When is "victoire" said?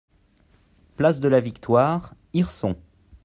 1.39-2.15